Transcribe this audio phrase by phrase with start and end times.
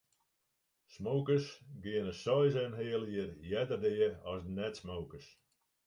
[0.93, 1.49] Smokers
[1.83, 5.29] geane seis en in heal jier earder dea as net-smokers.